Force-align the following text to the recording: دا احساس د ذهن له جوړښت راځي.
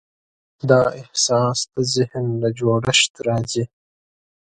دا 0.69 0.81
احساس 1.01 1.59
د 1.73 1.75
ذهن 1.95 2.25
له 2.41 2.49
جوړښت 2.59 3.13
راځي. 3.27 3.65